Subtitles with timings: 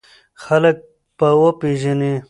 [0.43, 0.77] خلک
[1.17, 2.13] به وپېژنې!